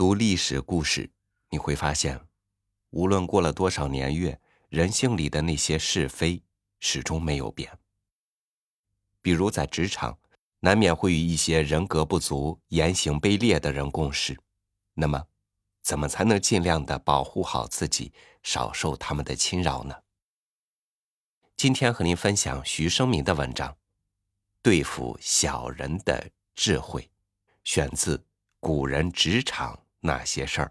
[0.00, 1.10] 读历史故事，
[1.50, 2.26] 你会发现，
[2.88, 6.42] 无论过了多少年月，人性里的那些是非
[6.78, 7.78] 始终没有变。
[9.20, 10.18] 比如在职场，
[10.60, 14.40] 难免会与一些人格不足、言行卑劣的人共事，
[14.94, 15.26] 那么，
[15.82, 18.10] 怎么才能尽量的保护好自己，
[18.42, 19.94] 少受他们的侵扰呢？
[21.58, 23.70] 今天和您分享徐生明的文章
[24.62, 27.02] 《对付小人的智慧》，
[27.64, 28.16] 选自
[28.60, 30.66] 《古人职场那些事儿》。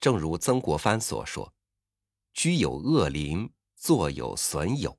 [0.00, 1.54] 正如曾国藩所说
[2.32, 4.98] ：“居有恶邻，坐有损友。”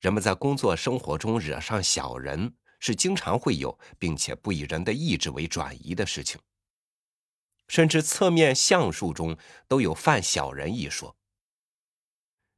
[0.00, 6.40] 人们在工作生活中惹上小人，是经常会有，并且不以人的意志为转移的事情。
[7.66, 11.16] 甚至侧面相术中都有犯小人一说。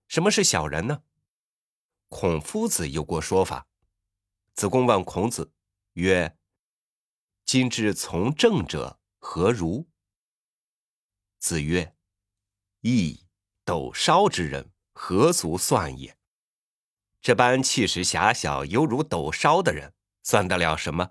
[0.06, 1.02] 什么是小人呢？
[2.08, 3.66] 孔夫子有过说法。
[4.54, 5.52] 子贡问孔子
[5.94, 6.36] 曰
[7.52, 9.88] ：“今之从政者何如？”
[11.40, 11.96] 子曰
[12.82, 13.26] ：“义
[13.64, 16.16] 斗烧之人，何足算也？
[17.20, 21.06] 这般气势狭小，犹如斗烧的人，算得了什么？”《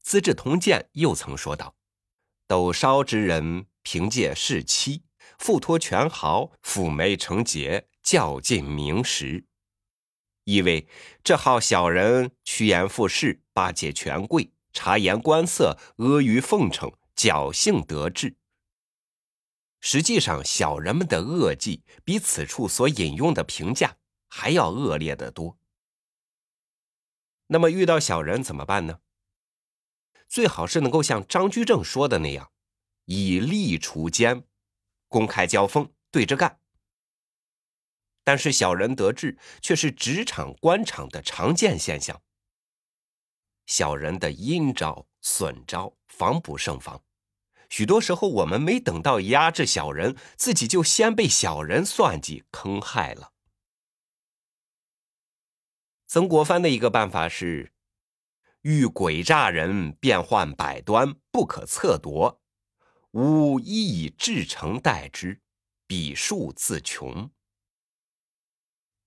[0.00, 1.76] 资治通鉴》又曾说道
[2.48, 5.04] ：“斗烧之人，凭借士妻。”
[5.38, 9.46] 附托权豪，抚眉成节，较尽名实。
[10.48, 10.88] 意为
[11.22, 18.34] 这号小人趋炎附势，巴结权贵，察言观色，阿谀奉承，侥幸得志。
[19.78, 25.58] 实际上，小人们的恶迹比此处所引用的评价还要恶劣得多。
[27.48, 29.00] 那么，遇到小人怎么办呢？
[30.28, 32.50] 最好是能够像张居正说的那样，
[33.04, 34.44] 以力除奸。
[35.08, 36.58] 公开交锋，对着干。
[38.28, 42.20] 但是小人得志却是职场官场的常见现象。
[43.64, 47.02] 小人的阴招损招防不胜防，
[47.70, 53.32] 许多时候我们没等到压制小人，自己就先被小人算计坑害了。
[56.06, 57.72] 曾国藩的一个办法是：
[58.60, 62.42] 遇诡诈人，变幻百端，不可测夺。
[63.12, 65.40] 吾一以至诚待之，
[65.86, 67.30] 彼数自穷。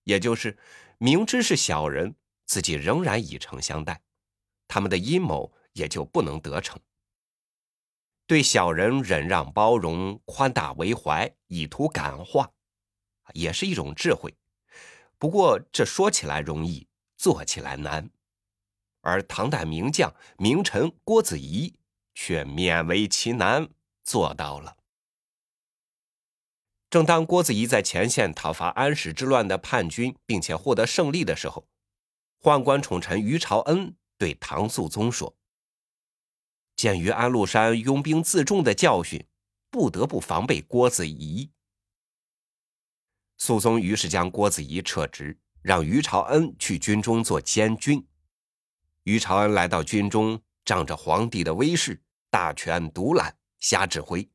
[0.04, 0.58] 也就是
[0.98, 4.02] 明知是小人，自己仍然以诚相待，
[4.68, 6.80] 他们的阴谋也就不能得逞。
[8.28, 12.52] 对小人忍让包容、宽大为怀，以图感化，
[13.34, 14.34] 也是一种智慧。
[15.18, 16.88] 不过这说起来容易，
[17.18, 18.10] 做起来难。
[19.02, 21.76] 而唐代名将名臣郭子仪
[22.14, 23.70] 却勉为其难。
[24.04, 24.76] 做到了。
[26.92, 31.70] 正当郭子仪在前线讨伐安史之乱的叛军，并且获得胜利的时候，
[32.42, 35.38] 宦官宠臣于朝恩对唐肃宗说
[36.76, 39.26] ：“鉴于安禄山拥兵自重的教训，
[39.70, 41.50] 不得不防备郭子仪。”
[43.40, 48.06] 肃宗于是将郭子仪撤职，让于朝恩去军中做监军。
[49.04, 53.38] 于朝恩来到军中，仗着皇帝的威势，大权独揽。
[53.62, 54.28] 瞎指挥，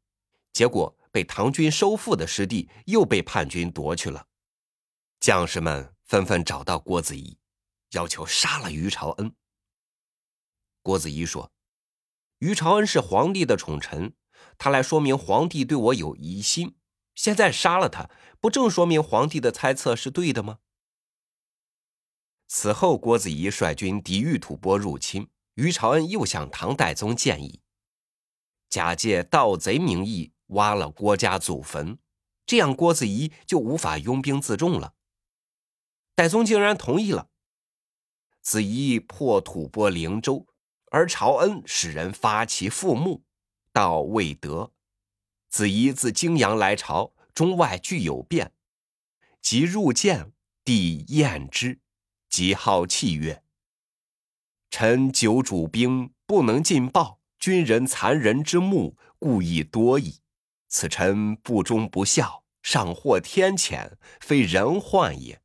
[0.52, 4.26] 结果被唐军收复的失地又被叛军夺去了。
[5.18, 7.38] 将士们纷纷找到郭子仪，
[7.92, 9.34] 要求杀了于朝恩。
[10.82, 11.50] 郭子仪说
[12.40, 14.14] ：“于朝恩是皇帝的宠臣，
[14.58, 16.76] 他来说明皇帝对我有疑心。
[17.14, 20.58] 现在杀了他，不正说明皇帝的猜测是对的吗？”
[22.46, 27.62] 此后，郭子仪率军抵御吐蕃入侵，于朝恩又向唐代宗建议。
[28.68, 31.98] 假借盗贼名义挖了郭家祖坟，
[32.44, 34.94] 这样郭子仪就无法拥兵自重了。
[36.14, 37.30] 戴宗竟然同意了。
[38.40, 40.46] 子仪破吐蕃灵州，
[40.90, 43.24] 而朝恩使人发其覆墓，
[43.72, 44.72] 道未得。
[45.48, 48.52] 子仪自泾阳来朝，中外俱有变，
[49.40, 50.32] 即入见，
[50.64, 51.80] 帝厌之，
[52.28, 53.42] 即号泣曰
[54.70, 60.20] ：“臣久主兵，不能尽报。”军人残人之目，故意多矣。
[60.78, 65.40] 此臣不忠不孝，上获天谴，非人患也。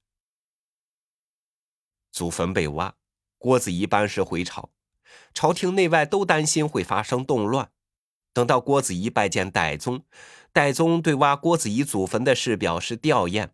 [2.12, 2.96] 祖坟被挖，
[3.38, 4.72] 郭子仪班师回朝，
[5.34, 7.72] 朝廷内外都担心会发生动乱。
[8.34, 10.04] 等到郭子仪拜见代宗，
[10.52, 13.52] 代宗对挖郭子仪祖坟的事表示吊唁，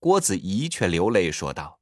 [0.00, 1.78] 郭子仪却流泪说道：“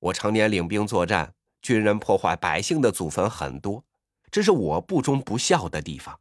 [0.00, 3.84] 我常年领兵作战，军人破坏百姓的祖坟很多。”
[4.32, 6.18] 这是我不忠不孝的地方。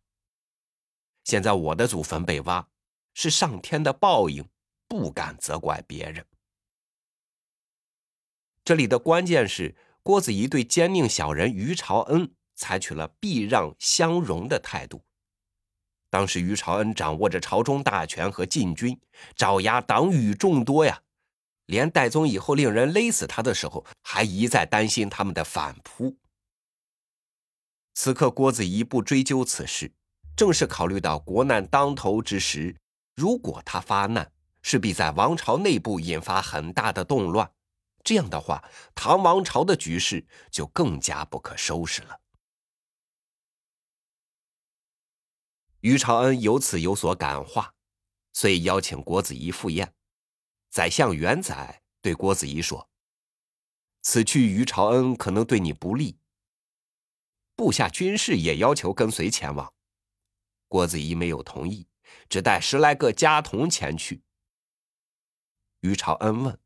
[1.24, 2.68] 现在我的祖坟被挖，
[3.14, 4.48] 是上天的报应，
[4.88, 6.26] 不敢责怪别人。
[8.64, 15.04] 这里的关键是郭子仪对奸佞小人于朝恩采取了避让相容的态度。
[16.10, 19.00] 当时于朝恩掌握着朝中大权和禁军，
[19.36, 21.02] 爪牙党羽众多呀，
[21.68, 26.18] 连戴宗以后令人勒死他的时候，还一再担心他们的反扑。
[27.94, 29.94] 此刻郭子仪不追究此事，
[30.42, 32.76] 正是考虑到国难当头之时，
[33.14, 34.34] 如果他发难，
[34.64, 37.54] 势必在王朝内部引发很大的动乱，
[38.04, 42.20] 这样的话，唐王朝的局势就更加不可收拾了。
[45.82, 47.76] 于朝恩由此有所感化，
[48.34, 49.94] 遂邀请郭子仪赴宴。
[50.72, 52.90] 宰相元载对郭子仪说
[54.02, 56.18] ：“此去于朝恩可能对你不利。”
[57.56, 59.72] 部下军士也要求跟随前往，
[60.72, 61.90] 郭子仪没有同意，
[62.30, 64.24] 只带十来个家童前去。
[65.82, 66.58] 于朝恩问：“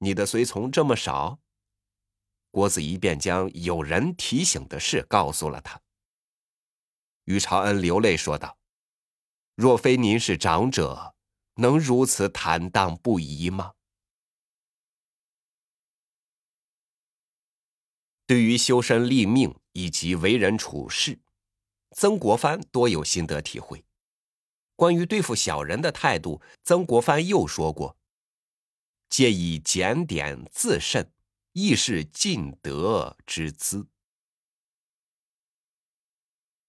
[0.00, 1.38] 你的随从这么少？”
[2.50, 5.82] 郭子仪便将有人提醒的事告诉了他。
[7.24, 8.56] 于朝恩流泪说道
[9.54, 11.14] ：“若非您是长者，
[11.56, 13.74] 能如此坦荡不移吗？”
[18.24, 21.20] 对于修身立命以及为人处事，
[21.98, 23.82] 曾国藩多有心得体会。
[24.74, 27.96] 关于对付小人的态度，曾国藩又说过
[29.08, 31.10] ：“借以检点自慎，
[31.52, 33.88] 亦是尽德之资。”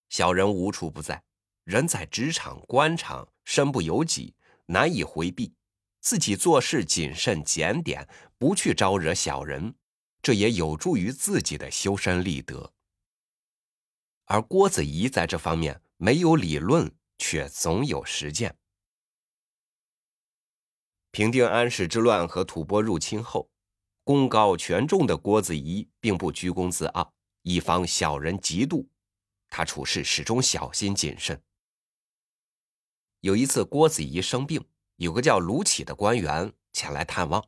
[0.08, 1.22] 小人无处不在，
[1.66, 4.34] 人在职场、官场，身不由己，
[4.68, 5.54] 难以回避。
[6.00, 8.08] 自己做事谨慎检点，
[8.38, 9.76] 不去招惹小人。
[10.22, 12.74] 这也有助于自己的修身立德，
[14.28, 18.58] 而郭子仪在这方面没有理论，却总有实践。
[21.12, 23.50] 平定安史之乱和吐蕃入侵后，
[24.04, 27.14] 功高权重的郭子仪并不居功自傲，
[27.44, 28.86] 以防小人嫉妒，
[29.50, 31.42] 他处事始终小心谨慎。
[33.22, 34.64] 有一次，郭子仪生病，
[34.98, 37.44] 有个叫卢杞的官员前来探望。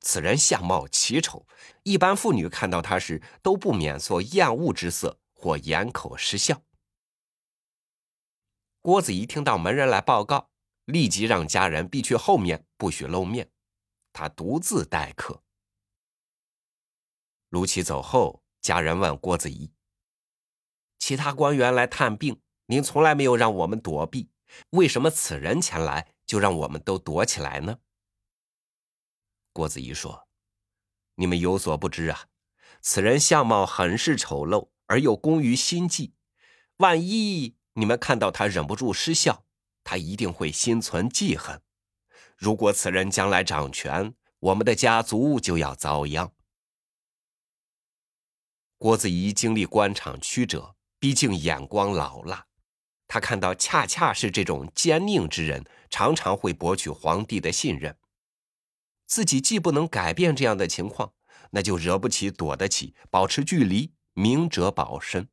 [0.00, 1.44] 此人相貌奇丑，
[1.82, 6.60] 一般妇女看到他时都不免做厌恶之色，或掩口失笑。
[8.80, 10.50] 郭子仪听到门人来报告，
[10.86, 13.52] 立即让家人避去后面，不许露面。
[14.12, 15.42] 他独自待客。
[17.50, 19.72] 卢杞走后，家人问郭子仪
[20.98, 24.30] ：“其他官员来探病，您从来没有让我们躲避，
[24.70, 27.78] 为什么此人前来就让我们都躲起来呢？”
[29.52, 30.28] 郭子仪说
[31.16, 32.28] ：“你们有所不知啊，
[32.80, 36.14] 此人相貌很是丑陋，而又工于心计。
[36.78, 39.44] 万一你们看到他忍不住失笑，
[39.84, 41.62] 他一定会心存记恨。
[42.36, 46.32] 如果此人将来掌权，我们的家族就要遭殃。”
[48.78, 52.46] 郭子仪经历官场曲折，毕竟眼光老辣，
[53.08, 57.96] 他看到恰恰是这种奸佞之人，常常会博取皇帝的信任。
[59.06, 61.14] 自己既不能改变这样的情况，
[61.52, 65.28] 那就惹不起躲得起，保持距离，明哲保身。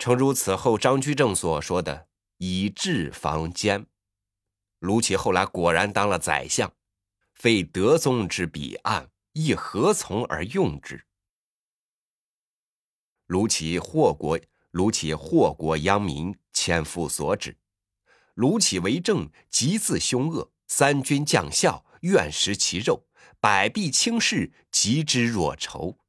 [0.00, 2.08] 诚如此后张居正所说的
[2.38, 3.86] “以智防奸”，
[4.80, 6.74] 卢杞后来果然当了宰相，
[7.34, 11.06] 非德宗之彼岸，亦何从而用之？
[13.26, 14.40] 卢杞祸国，
[14.72, 17.56] 卢杞祸国殃民，千夫所指。
[18.34, 20.50] 卢杞为政，极自凶恶。
[20.66, 23.06] 三军将校愿食其肉，
[23.38, 26.01] 百弊轻视，极之若仇。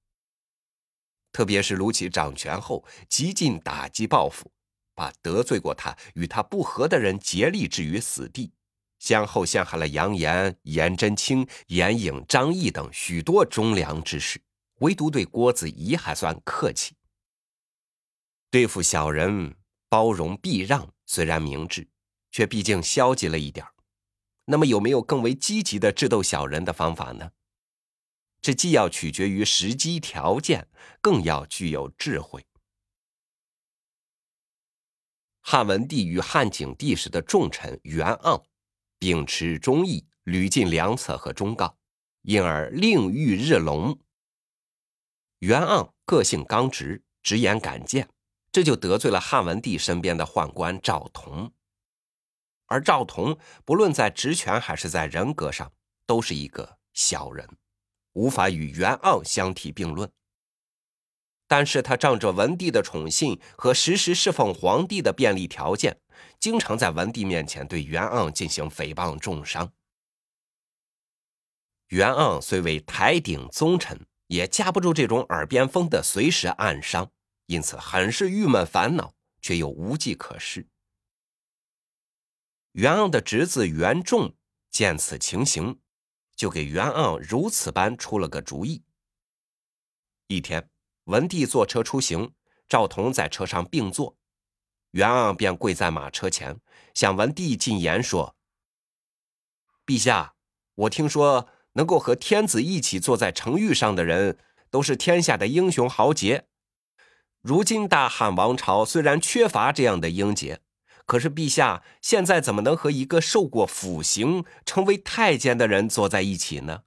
[1.34, 4.50] 特别是卢杞掌权后，极尽打击报复，
[4.96, 8.54] 把得罪过他、与他不和的人竭力置于死地，
[9.00, 14.40] 先后陷害了杨炎、颜真卿、颜颖、张毅等许多忠良之士，
[14.82, 16.96] 唯独对郭子仪还算客气。
[18.52, 19.56] 对付小人，
[19.90, 21.88] 包容避让，虽然明智，
[22.32, 23.66] 却毕竟消极了一点
[24.46, 27.32] 那么有没有更为积极的智斗小人的方法呢？
[28.44, 30.68] 这既要取决于时机条件，
[31.00, 32.46] 更要具有智慧。
[35.40, 38.44] 汉文帝与汉景帝时的重臣袁盎，
[39.00, 41.78] 秉持忠义，屡尽良策和忠告，
[42.24, 43.98] 因而令欲日隆。
[45.40, 48.10] 袁盎个性刚直，直言敢谏，
[48.52, 51.54] 这就得罪了汉文帝身边的宦官赵同。
[52.66, 55.72] 而赵同不论在职权还是在人格上，
[56.06, 57.48] 都是一个小人，
[58.14, 60.12] 无法与袁盎相提并论。
[61.48, 66.00] 但是他仗着文帝的宠信和时时侍奉皇帝的便利条件，
[66.40, 69.72] 经常在文帝面前对袁盎进行诽谤重伤。
[71.90, 77.12] 袁盎虽为台顶宗臣，也架不住这种耳边风的随时暗伤，
[77.46, 80.66] 因此很是郁闷烦恼，却又无计可施。
[82.72, 84.34] 袁盎的侄子袁仲
[84.72, 85.80] 见此情形，
[86.36, 88.84] 就给袁盎如此般出了个主意。
[90.28, 90.70] 一天，
[91.06, 92.34] 文帝坐车出行，
[92.68, 94.16] 赵同在车上并坐，
[94.92, 96.60] 袁盎便跪在马车前，
[96.94, 98.36] 向文帝进言说
[99.86, 100.36] ：“陛下，
[100.76, 104.38] 我听说能够和天子一起坐在乘玉上的人，
[104.70, 106.48] 都是天下的英雄豪杰。
[107.42, 110.62] 如今大汉王朝虽然缺乏这样的英杰。”
[111.06, 116.84] 可是陛下现在怎么能和一个受过腐刑、成为太监的人坐在一起呢？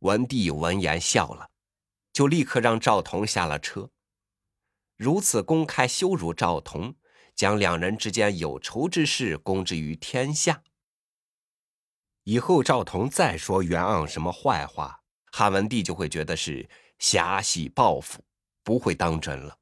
[0.00, 1.50] 文帝闻言笑了，
[2.12, 3.90] 就立刻让赵同下了车。
[4.96, 6.96] 如此公开羞辱赵同，
[7.34, 10.62] 将两人之间有仇之事公之于天下。
[12.24, 15.02] 以后赵同再说袁盎什么坏话，
[15.32, 18.24] 汉文帝就会觉得是狭戏报复，
[18.62, 19.58] 不会当真了。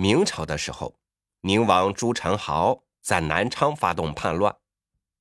[0.00, 0.96] 明朝的时候，
[1.40, 4.56] 宁王朱宸濠在南昌发动叛乱，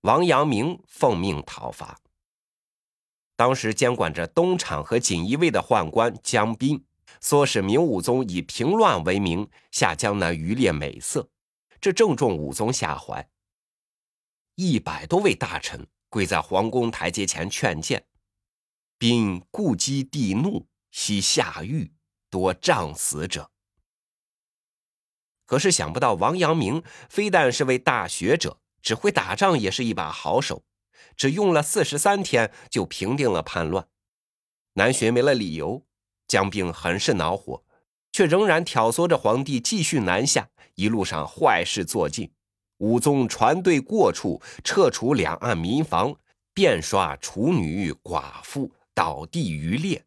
[0.02, 2.00] 王阳明奉命讨伐。
[3.36, 6.86] 当时监管着东厂和锦衣卫的宦官江彬，
[7.20, 11.28] 唆使明武宗以平乱为名下江南渔猎美色，
[11.82, 13.28] 这正中武宗下怀。
[14.54, 18.06] 一百多位大臣跪在皇宫台阶前劝谏，
[19.00, 21.92] 并故激帝怒，悉下狱，
[22.30, 23.50] 多杖死者。
[25.48, 30.64] 可是想不到，王阳明非但是位大学者，只会打仗，也是一把好手。
[31.16, 33.88] 只用了四十三天，就平定了叛乱。
[34.74, 35.84] 南巡没了理由，
[36.28, 37.64] 江兵很是恼火，
[38.12, 40.50] 却仍然挑唆着皇帝继续南下。
[40.76, 42.30] 一路上坏事做尽，
[42.80, 46.14] 武宗船队过处，撤除两岸民房，
[46.54, 50.04] 遍刷处女寡妇，倒地渔猎。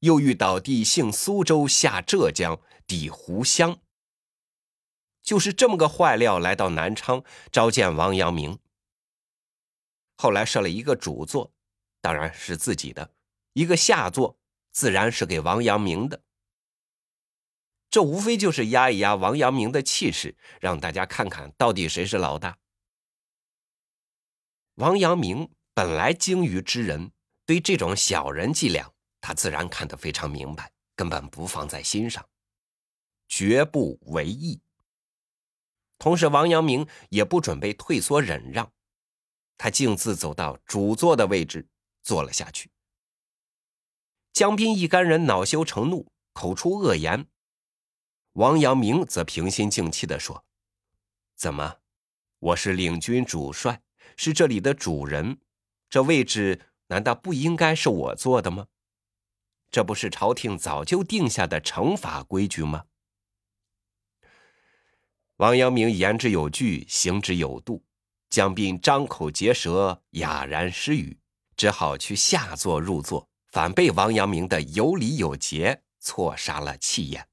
[0.00, 2.60] 又遇倒地幸苏州下浙江。
[2.86, 3.80] 抵湖乡，
[5.22, 8.58] 就是这么个坏料，来到南昌召见王阳明。
[10.16, 11.52] 后来设了一个主座，
[12.00, 13.10] 当然是自己的；
[13.54, 14.38] 一个下座，
[14.70, 16.22] 自然是给王阳明的。
[17.90, 22.58] 这无非就是压一压王阳明的气势，让大家看看到底谁是老大。
[24.74, 27.12] 王阳明本来精于知人，
[27.46, 32.28] 对这种小人伎俩，他自然看得非常明白，根本不放在心上。
[33.36, 34.60] 绝不为意。
[35.98, 38.72] 同时，王阳明也不准备退缩忍让，
[39.58, 41.66] 他径自走到主座的位置
[42.00, 42.70] 坐了下去。
[44.32, 47.26] 江彬一干人恼羞成怒，口出恶言。
[48.34, 50.44] 王阳明则平心静气地说
[51.34, 51.78] ：“怎么，
[52.38, 53.82] 我是领军主帅，
[54.16, 55.40] 是这里的主人，
[55.90, 58.68] 这位置难道不应该是我坐的吗？
[59.72, 62.84] 这不是朝廷早就定下的惩罚规矩吗？”
[65.44, 67.84] 王阳明言之有据，行之有度。
[68.30, 71.18] 江斌张口结舌，哑然失语，
[71.54, 77.28] 只好去下座入座，反被王阳明的有礼有节错杀了气焰。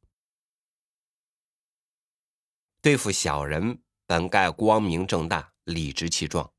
[2.81, 6.51] 对付小人，本该光明正大、理直气壮，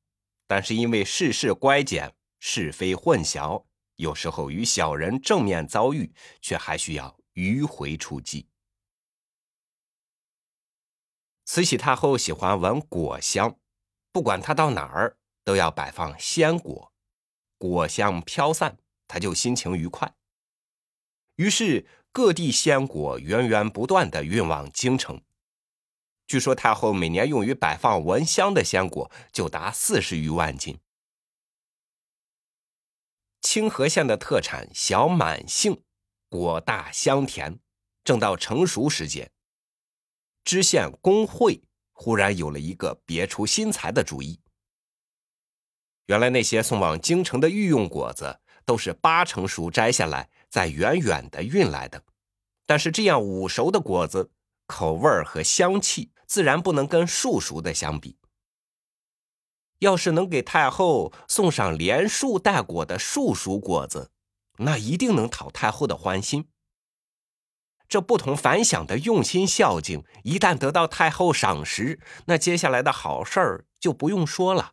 [0.47, 3.63] 但是因为世事乖简、是非混淆，
[3.97, 8.49] 有时候与小人正面遭遇，却还需要迂回出击。
[11.55, 13.59] 慈禧太后喜欢闻果香，
[14.11, 16.95] 不管她到哪儿都要摆放鲜果，
[17.59, 20.15] 果香飘散，她就心情愉快。
[21.37, 25.21] 于是各地鲜果源源不断的运往京城。
[26.27, 30.81] 据说太后每年用于摆放闻香的鲜果就达四十余万斤。
[33.43, 35.85] 清河县的特产小满杏，
[36.31, 37.61] 果大香甜，
[38.03, 39.31] 正到成熟时节。
[40.45, 44.41] 知县工会忽然有了一个别出心裁的主意。
[46.07, 52.03] 原来那些送往京城的御用果子都是八成熟摘下来，再远远的运来的。
[52.67, 54.31] 但是这样五熟的果子，
[54.67, 58.19] 口味和香气自然不能跟树熟的相比。
[59.79, 64.11] 要是能给太后送上连树带果的树熟果子，
[64.59, 66.49] 那一定能讨太后的欢心。
[67.93, 74.73] 这不同凡响的用心孝敬，一旦得到太后赏识，那接下来的好事儿就不用说了。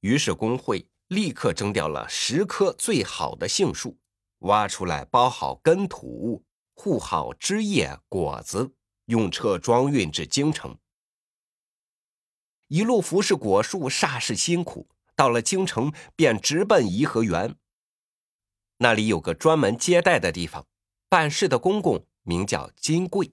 [0.00, 4.00] 于是工会立刻征调了十棵最好的杏树，
[4.38, 8.72] 挖出来包好根土，护好枝叶果子，
[9.04, 10.76] 用车装运至京城。
[12.66, 14.88] 一路服侍果树，煞是辛苦。
[15.14, 17.54] 到了京城，便直奔颐和园。
[18.78, 20.66] 那里有个专门接待的地方，
[21.10, 23.32] 办事的公公名叫金贵。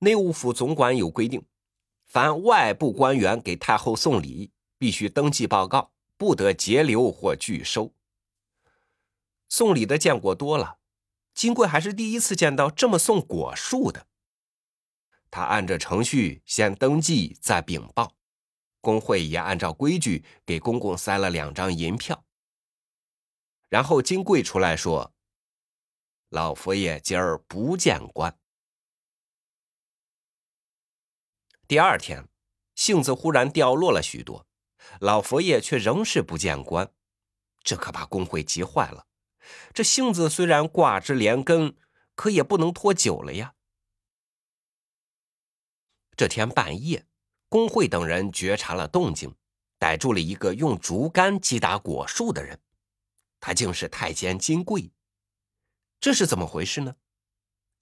[0.00, 1.46] 内务府总管有规定，
[2.04, 7.94] 凡外部官员给太后送礼，必须登记报告，不得截留或拒收。
[9.48, 10.76] 送礼的见过多了，
[11.32, 14.06] 金贵还是第一次见到这么送果树的。
[15.30, 18.14] 他按着程序先登记，再禀报。
[18.82, 22.26] 工会也按照规矩给公公塞了两张银票。
[23.70, 25.14] 然后金贵出来说
[26.30, 28.38] ：“老佛爷今儿不见官。”
[31.68, 32.26] 第二天，
[32.74, 34.46] 杏子忽然掉落了许多，
[35.00, 36.90] 老佛爷却仍是不见官，
[37.62, 39.06] 这可把工会急坏了。
[39.72, 41.76] 这杏子虽然挂枝连根，
[42.14, 43.54] 可也不能拖久了呀。
[46.16, 47.06] 这天半夜，
[47.48, 49.34] 工会等人觉察了动静，
[49.78, 52.60] 逮住了一个用竹竿击打果树的人，
[53.40, 54.92] 他竟是太监金贵。
[56.00, 56.96] 这是怎么回事呢？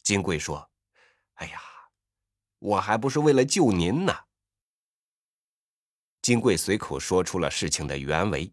[0.02, 0.70] 金贵说
[1.34, 1.60] ：“哎呀，
[2.58, 4.24] 我还不是为了救您呢。”
[6.20, 8.52] 金贵随口说出了事情的原委：“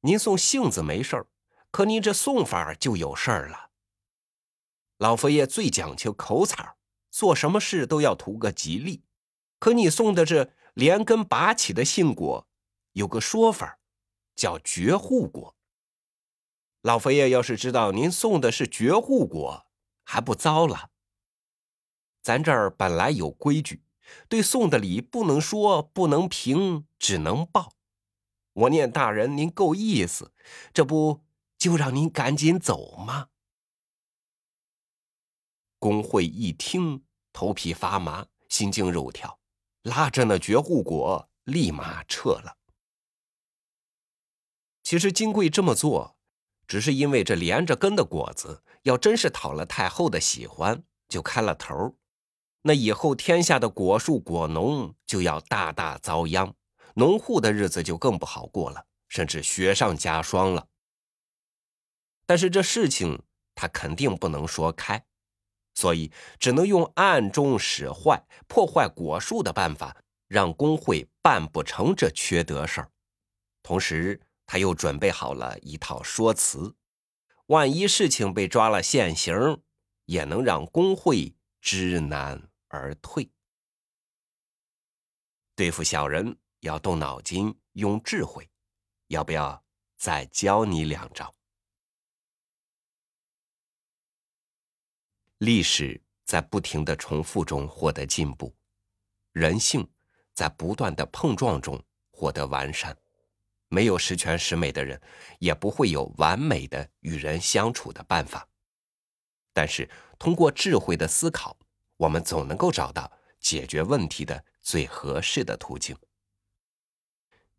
[0.00, 1.26] 您送杏子没事儿，
[1.70, 3.70] 可您这送法就有事儿了。
[4.96, 6.76] 老佛爷最讲究口彩
[7.10, 9.04] 做什么事都要图个吉利，
[9.58, 12.48] 可你送的这连根拔起的杏果，
[12.92, 13.78] 有个说法，
[14.34, 15.54] 叫绝户果。
[16.82, 19.66] 老佛爷要是知道您送的是绝户果，
[20.04, 20.90] 还不糟了。
[22.22, 23.82] 咱这儿本来有规矩，
[24.28, 27.74] 对送的礼不能说，不能评，只能报。
[28.52, 30.32] 我念大人您够意思，
[30.72, 31.22] 这不
[31.58, 33.28] 就让您赶紧走吗？
[35.78, 39.38] 工会一听，头皮发麻，心惊肉跳，
[39.82, 42.58] 拉着那绝户果立马撤了。
[44.82, 46.18] 其实金贵这么做，
[46.70, 51.96] 只是因为这连着根的果子，要真是讨了太后的喜欢，就开了头
[52.62, 56.54] 那以后天下的果树果农就要大大遭殃，
[56.94, 60.68] 农户的日子就更不好过了，甚至雪上加霜了。
[62.24, 63.20] 但是这事情
[63.56, 65.04] 他肯定不能说开。
[65.74, 69.96] 所以只能用暗中使坏、破坏果树的办法，
[70.28, 72.90] 让工会办不成这缺德事儿。
[73.60, 74.20] 同时，
[74.50, 76.74] 他又准备好了一套说辞，
[77.46, 79.62] 万一事情被抓了现行，
[80.06, 83.30] 也能让工会知难而退。
[85.54, 88.50] 对付小人要动脑筋、用智慧，
[89.06, 89.64] 要不要
[89.96, 91.32] 再教你两招？
[95.38, 98.52] 历史在不停的重复中获得进步，
[99.30, 99.88] 人性
[100.34, 102.98] 在不断的碰撞中获得完善。
[103.70, 105.00] 没有十全十美的人，
[105.38, 108.46] 也不会有完美的与人相处的办法。
[109.54, 111.56] 但是，通过智慧的思考，
[111.96, 115.96] 我们总能够找到解决问题的最合适的途径。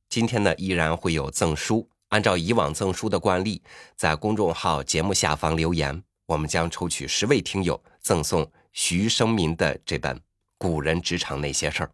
[0.09, 3.63] 今天呢，依然会有赠书，按照以往赠书的惯例，
[3.95, 6.03] 在公众号节目下方留言。
[6.25, 10.15] 我们将抽取十位听友赠送徐生民的这本
[10.57, 11.87] 《古人职场那些事儿》。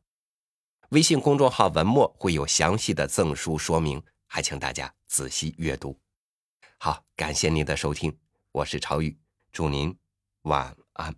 [0.89, 5.99] 微信公众号文末会有详细的赠书说明，还请大家仔细阅读。
[6.77, 8.17] 好，感谢您的收听，
[8.53, 9.17] 我是朝宇，
[9.51, 9.93] 祝您
[10.43, 11.13] 晚安，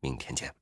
[0.00, 0.54] 明天见。